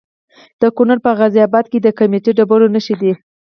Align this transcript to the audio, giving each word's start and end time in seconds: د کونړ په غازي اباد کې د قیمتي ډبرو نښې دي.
د 0.61 0.63
کونړ 0.75 0.97
په 1.05 1.11
غازي 1.19 1.39
اباد 1.47 1.65
کې 1.71 1.79
د 1.81 1.87
قیمتي 1.97 2.31
ډبرو 2.37 2.67
نښې 2.73 2.95
دي. 3.01 3.11